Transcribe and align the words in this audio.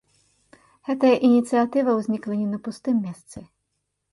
Гэтая 0.87 1.11
ініцыятыва 1.29 1.91
ўзнікла 1.99 2.33
не 2.41 2.49
на 2.55 2.59
пустым 2.69 2.95
месцы. 3.07 3.37